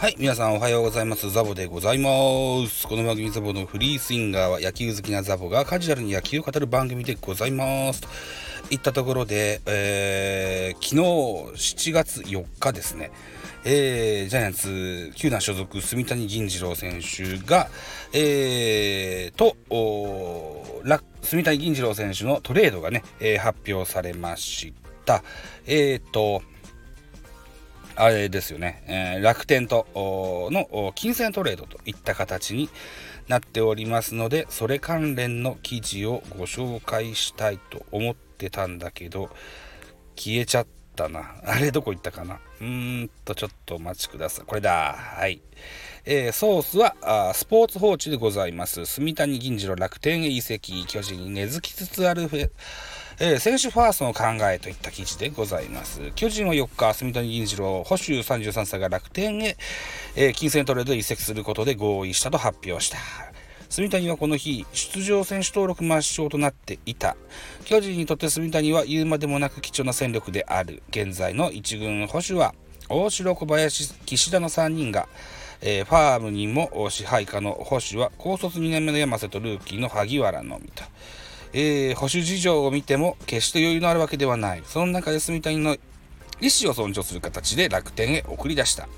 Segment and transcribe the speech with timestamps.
[0.00, 1.30] はい、皆さんおはようございます。
[1.30, 2.08] ザボでございま
[2.66, 2.88] す。
[2.88, 8.00] この番組ザボのフリースインガーは野球好きなザボがカジュアルに野球を語る番組でございます。
[8.00, 8.08] と
[8.70, 13.10] いったところで、えー、昨日7月4日ですね、
[13.66, 17.68] えー、ジャイアンツ球団所属住谷銀次郎選手が、
[18.14, 19.54] えー、と、
[21.20, 24.72] 住谷銀次郎選手のトレードがね、えー、発表されまし
[25.04, 25.22] た。
[25.66, 26.40] えっ、と、
[28.02, 32.70] あれですよね、えー、楽天との金銭トレードといった形に
[33.28, 39.28] なっておりますので、それ関連の記事をご紹介したいと思ってたんだけど、
[40.16, 41.34] 消えちゃったな。
[41.44, 44.46] あれどこ行ったかなうーんと、ちょっとお待ちください。
[44.46, 44.94] これだ。
[44.98, 45.40] はい。
[46.04, 48.86] えー、ソースはあスポーツ報知でございます。
[48.86, 52.28] 住谷銀次郎楽天へ移籍、巨人に根付きつつある
[53.22, 56.10] えー、選手ファーストの考えといった記事でございます。
[56.14, 59.58] 巨人は4日、住谷銀次郎、保守33歳が楽天へ、
[60.16, 62.96] えー、金銭トレード移籍することで合意したと発表した。
[63.70, 67.16] 住谷はこの日、出場選手登録抹消となっていた。
[67.64, 70.82] 巨人にとって住谷は言うまでもなく貴重な戦力である。
[70.90, 72.52] 現在の一軍保守は、
[72.88, 75.08] 大城小林、岸田の3人が、
[75.60, 80.82] えー、ファームにも支配下の保守は高卒2年目の山瀬とルーキーの萩原のみと。
[81.52, 84.62] えー、保守事情を見ても決して余裕のあるわけではない。
[84.64, 85.76] その中で住谷の
[86.40, 88.88] 意思を尊重する形で楽天へ送り出した。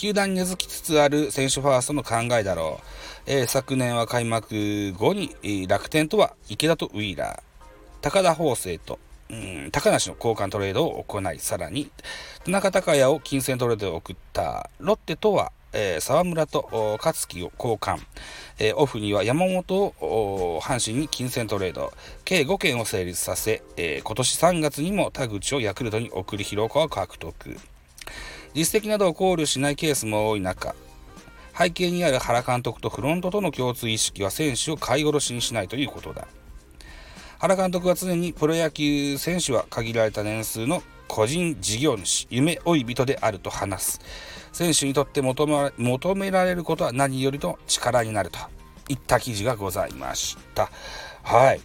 [0.00, 2.80] 球団に根付きつつある選手ファーストの考えだろ
[3.26, 3.30] う。
[3.30, 7.40] えー、昨年は開幕後に、えー、楽天とは池田とウィーラー、
[8.00, 11.90] 高田法生と、うん、高梨の交換トレードを行い、さらに
[12.46, 17.98] 田中孝也を金銭トレードで送ったロッテとは、えー、沢村と勝木を交換、
[18.58, 21.92] えー、オフには山本を阪神に金銭トレード。
[22.24, 27.58] 計5件を成立させ、えー、今年3月にも田口をヤクルトに送り広岡を獲得。
[28.54, 30.74] 実績などを考慮しないケースも多い中
[31.56, 36.26] 背景にある原監督とフロントとの共通意識は選手を買い殺しにしないということだ
[37.38, 44.00] 原監督は常にプロ野球選手は限られた年数の個人事業主夢追い人であると話す
[44.52, 48.38] 選手にとって求められることは何よりの力になると
[48.88, 50.68] いった記事がございました。
[51.22, 51.60] はい。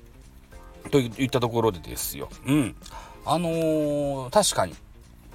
[0.91, 2.29] といったところでですよ。
[2.45, 2.75] うん。
[3.25, 4.75] あのー、確かに、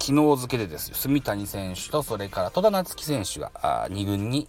[0.01, 4.47] 昨日付でですよ、住谷選手と、それから戸田夏樹選手が2軍に、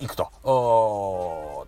[0.00, 0.30] 行くと、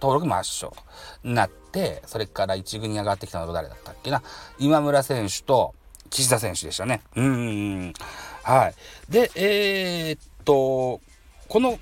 [0.00, 0.76] 登録抹消と
[1.22, 4.22] なって、それから1軍に上がってきたのは誰だったっけな、
[4.58, 5.74] 今村選手と
[6.08, 7.02] 岸田選手でしたね。
[7.14, 7.92] うん。
[8.42, 8.74] はい。
[9.12, 11.02] で、えー、っと、
[11.48, 11.78] この、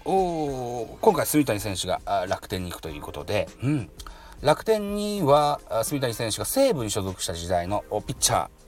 [1.00, 3.91] 今回、住谷選手が楽天に行くということで、うん、
[4.43, 8.64] 楽天には住谷選手が西武に所属した時代のピッチャー、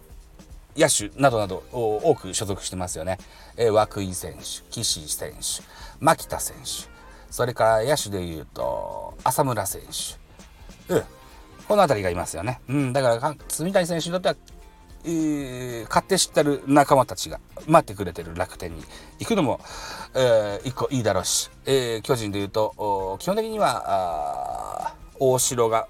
[0.77, 3.19] 野手などなど多く所属してますよね。
[3.57, 5.63] えー、涌井選手、岸選手、
[6.01, 6.89] 牧田選手、
[7.31, 9.83] それから野手でいうと浅村選
[10.89, 11.03] 手、うん、
[11.69, 12.61] この辺りがいますよね。
[12.69, 14.37] うん、だから住谷選手にとっては
[15.09, 17.39] えー、買って知ってる仲間たちが
[17.69, 18.83] 待ってくれてる楽天に
[19.21, 19.61] 行くのも、
[20.15, 25.87] えー、一個いいだろうし、えー、巨人でいうと基本的には大城が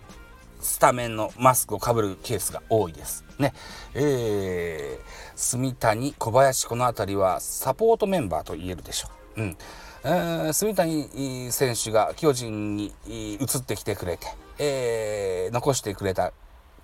[0.60, 3.24] スタメンのマスクをかぶるケースが多いです。
[3.38, 3.52] ね。
[3.94, 9.42] えー、住谷、小林、この辺りはサポートメンバーと言えるでしょう。
[9.42, 9.56] うん。
[10.04, 14.26] えー、住谷選手が巨人に移ってきてくれて、
[14.58, 16.32] えー、残してくれた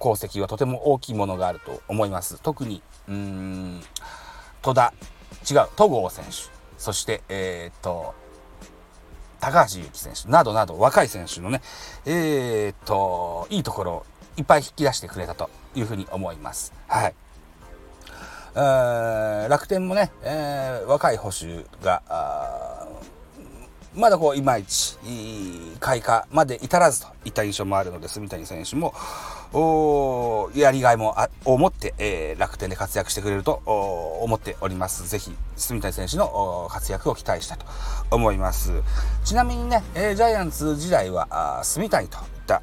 [0.01, 2.41] 功績はとても大きいものがあると思います。
[2.43, 3.81] 特に、うん、
[4.61, 4.93] 戸田、
[5.49, 6.33] 違う、戸郷選手、
[6.79, 8.15] そして、えー、っと、
[9.43, 11.63] 高橋祐希選手などなど若い選手のね、
[12.07, 16.73] えー、っと、いいところをいっぱい引き出してくれたというふうに思います。
[16.87, 17.15] はい。
[18.55, 22.87] えー、楽天もね、えー、若い捕手が、
[23.95, 24.97] まだこういまいち
[25.81, 28.95] 開花まで至らずといった印象もあるので住谷選手も
[30.55, 33.63] やりがいもを持って、えー、楽天で活躍してくれると
[34.23, 35.07] 思っております。
[35.09, 37.67] ぜひ住谷選手の活躍を期待したいと
[38.11, 38.73] 思います。
[39.25, 42.63] ちなみにね、えー、ジャイアンツ時代は住谷といった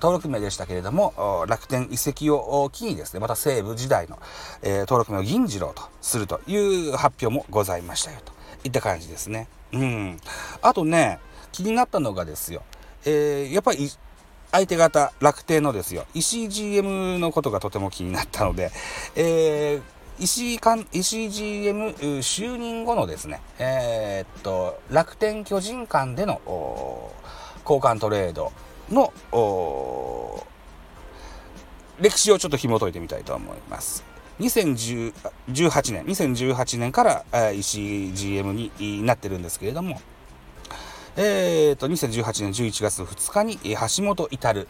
[0.00, 4.18] 登録名でしたけれども楽天移籍を機にですねまた西武時代の、
[4.62, 6.56] えー、登録名を銀次郎とするとい
[6.90, 9.48] う発表もございましたよといった感じですね。
[9.72, 10.20] うん。
[10.62, 11.18] あとね、
[11.52, 12.62] 気になったのがですよ、
[13.04, 13.90] えー、やっぱり
[14.52, 18.70] 相手方、楽天のですよ、石井 GM のことがとても気になったので、
[19.14, 19.82] えー、
[20.18, 26.40] 石井かん石井 GM 就任後のですね、えー、っと、楽天巨人間での
[27.64, 28.52] 交換トレード
[28.90, 29.12] の
[32.00, 34.09] 歴史をちょっと紐解いてみたいと思います。
[34.40, 40.00] 2018年、2018年から石井 GM になってるんですけれども、
[41.16, 44.66] えーと、2018年11月2日に橋本至る、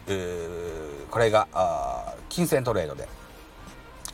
[1.09, 1.47] これが
[2.29, 3.07] 金銭トレードで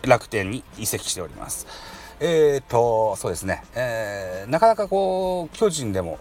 [0.04, 1.66] 楽天に移籍しております。
[2.20, 6.18] えーと、そうですね、えー、なかなかこう、巨人でも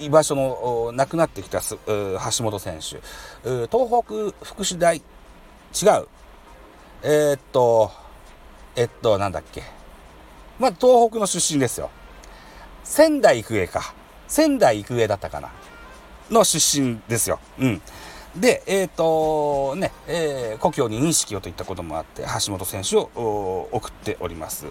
[0.00, 3.00] 居場所のなくなってきた橋本選手、
[3.68, 5.02] 東北福祉大、違う、
[7.02, 7.92] えー、っと、
[8.76, 9.62] えっと、なんだっけ、
[10.58, 11.90] まあ、東北の出身ですよ。
[12.84, 13.94] 仙台育英か。
[14.28, 15.50] 仙台育英だったかな。
[16.30, 17.40] の出身ですよ。
[17.58, 17.82] うん。
[18.36, 24.66] で、えっ、ー、とね、えー、故郷に認識をといったこともあって、橋本選手を送っております。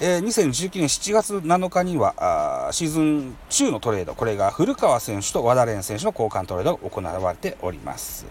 [0.00, 8.26] えー、2019年7月7日には、シーズン中のトレード、これが古川選手と和田蓮選手の交換トレードが行われております。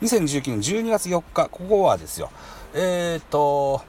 [0.00, 2.30] 2019年12月4日、ここはですよ、
[2.72, 3.82] えっ、ー、と、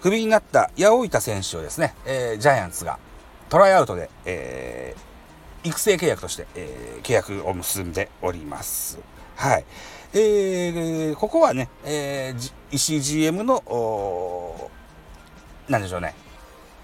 [0.00, 2.98] クビになった八百板選手をですね、えー、ジャイアンツが
[3.48, 9.00] トライアウトで、えー、育成契約として、えー、契約を結んでおります。
[9.34, 9.64] はい。
[10.12, 14.70] えー、ここはね、えー、石井 GM の、
[15.68, 16.14] なんでしょうね、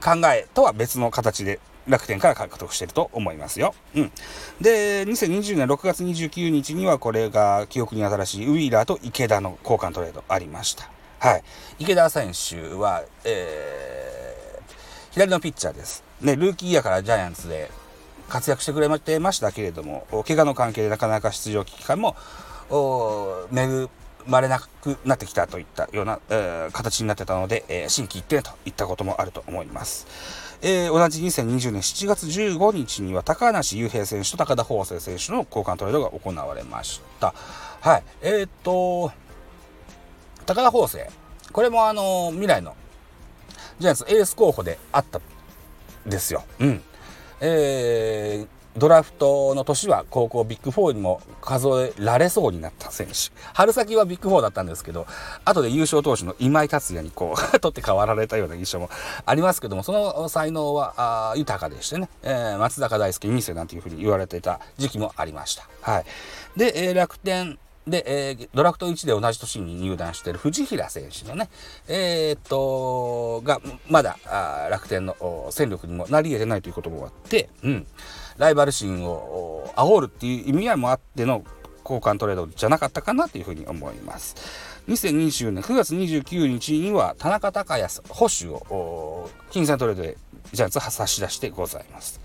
[0.03, 3.75] 考えとは別の形で楽天から獲得していると思いますよ。
[3.95, 4.13] うん。
[4.61, 10.91] で、2020年6月29日にはこれが記憶に新しいウィーラーと池田の交換トレードありました。
[11.19, 11.43] はい。
[11.79, 14.73] 池田選手は、えー、
[15.13, 16.05] 左のピッチャーです。
[16.21, 17.71] ね、ルーキーイヤーからジャイアンツで
[18.29, 22.17] 活躍してくれてましたけれども、怪我の関係でなかなか出場機会も
[23.53, 23.89] 恵
[24.31, 30.07] まれなくなってきたといったような、えー、形になってたので、えー、新規一転といったこともあると思います。
[30.63, 37.35] えー、同じ2020年7月15日には高梨雄平選手と高田法生選手の交換トレードが行われました。
[37.81, 38.03] はい。
[38.21, 39.11] えー、っと、
[40.47, 41.11] 高田法生。
[41.53, 42.77] これもあの、未来の
[43.79, 45.23] ジャイアンツエース候補であったん
[46.07, 46.45] ですよ。
[46.59, 46.83] うん。
[47.41, 53.33] えー、ドラフトの年は高校ビッグ4にも数えられそうになった選手。
[53.53, 55.07] 春先はビッグ4だったんですけど、
[55.45, 58.89] 後で優勝投手の今井達也にこう 取って代わられたような印象も
[59.27, 65.69] ありますけども、その才能は豊かでしてね、えー、松坂大輔2世なんていうふうに言われていた時期もありました。
[65.83, 66.05] はい。
[66.57, 71.49] で、えー、楽天、で、えー、ドラフト1で同じ年に入団している藤平選手のね、
[71.89, 74.17] えー、っと、が、まだ
[74.71, 77.87] 楽天の戦力にもなり得てないということもあって、うん、
[78.41, 81.45] ライバル心を煽るっていう意味合いもあっての
[81.85, 84.35] 交換トレードじゃなかったかなというふうに思います。
[84.89, 90.17] 2020年9月29日には田中隆康保守を金銭トレードで
[90.53, 92.19] ジャイアンツ差し出してございます。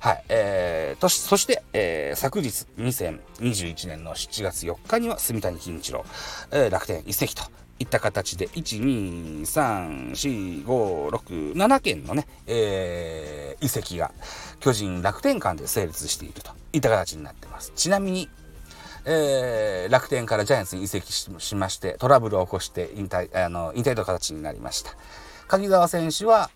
[0.00, 0.24] はい。
[0.30, 6.06] えー、とそして、えー、昨日、2021年の7月4日には、住谷金一郎、
[6.52, 7.42] えー、楽天移籍と
[7.80, 14.12] いった形で、1、2、3、4、5、6、7件のね、えー、移籍が、
[14.60, 17.72] 巨人楽天間で成立しているといった形になってます。
[17.74, 18.28] ちなみに、
[19.06, 24.94] えー、楽天からジャイアンツに移籍しまして、トラブルを起こして引退、あの、引退という形になりました。
[25.48, 26.50] 柿澤選手は、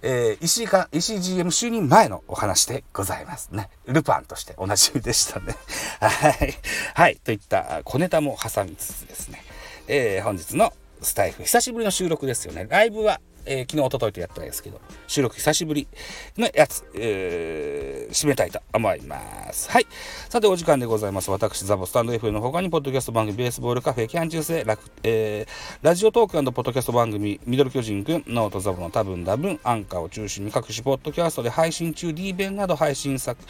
[0.00, 3.68] えー、石井か、石井 GM 就任前のお話でございますね。
[3.86, 5.54] ルパンとしておなじみでしたね。
[6.00, 6.54] はい。
[6.94, 7.16] はい。
[7.16, 9.42] といった小ネタも挟みつつですね、
[9.88, 12.66] えー、本日のスタイフ、久しぶりの収録ですよね。
[12.68, 15.88] ライブはえー、昨日、おとといとやったんですけど、収録久しぶり
[16.36, 19.70] のやつ、えー、締めたいと思います。
[19.70, 19.86] はい。
[20.28, 21.30] さて、お時間でございます。
[21.30, 33.40] 私、ザボスタンド F の他に、ポッドキャスト番組、ベースボールカフェ、キャン中世、楽、えー、ラジオトークポッドキャスト番組、ミドル巨人くん、ノートザボの多分多分、アンカーを中心に各種ポッドキャストで配信中、D 弁など配信作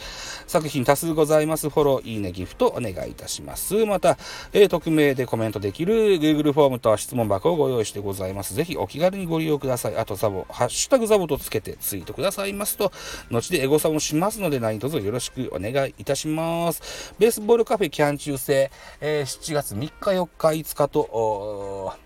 [0.47, 1.69] 作品多数ございます。
[1.69, 3.85] フォロー、いいね、ギフトお願いいたします。
[3.85, 4.17] また、
[4.53, 8.53] えー、匿名でコメントできる Google フォームと質問箱をご用意してございます。
[8.53, 9.88] ぜひお気軽にご利用ください。
[9.97, 12.91] あとザボ、ハッシュタグザボとつけてツイートくださいますと、
[13.31, 17.13] 後でエゴサもしますので何卒よろしくお願いいたします。
[17.19, 21.97] ベースボールカフェキャン中制、えー、7月3日、4日、5日と、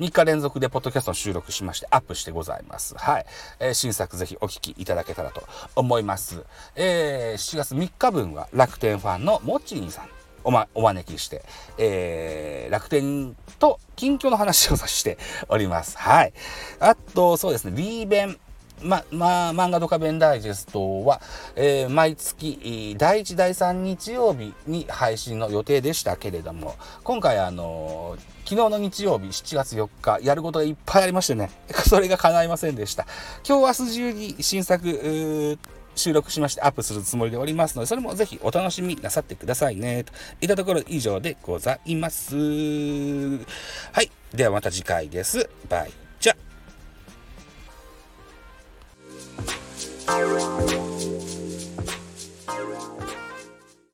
[0.00, 2.94] 3日連続でポッドキャストの収録しましてアップしてございます。
[2.96, 3.26] はい。
[3.58, 6.42] えー、新作ぜひお聞きいただけたらと思います。
[6.74, 11.42] えー、7月3日分は楽天ファンのモッチーニさんおま、お招きして、
[11.78, 15.18] えー、楽天と近況の話をさせて
[15.48, 15.98] おります。
[15.98, 16.32] はい。
[16.78, 18.36] あと、そうですね、リーベン。
[18.82, 21.20] ま、まあ、漫画ドカベンダイジェストは、
[21.54, 31.50] えー、毎月、第1、第3日曜日に配信の予定でしたけれども、今回あのー、昨日の日曜日7月4日、やることがいっぱいありましてね、
[31.88, 33.06] それが叶いませんでした。
[33.46, 35.58] 今日明日中に新作、
[35.94, 40.04] 収録しましてアップするつもりでおりますので、それもぜひお楽しみなさってくださいね。
[40.04, 42.36] といったところ以上でございます。
[42.36, 44.10] はい。
[44.34, 45.48] ではまた次回です。
[45.68, 45.92] バイ。
[46.20, 46.36] じゃ。